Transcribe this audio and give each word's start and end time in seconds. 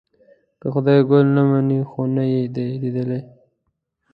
که 0.59 0.67
خدای 0.73 0.99
ګل 1.09 1.27
نه 1.35 1.43
مني 1.49 1.79
خو 1.89 2.01
نه 2.15 2.23
یې 2.31 2.41
دی 2.55 2.67
لیدلی. 2.81 3.19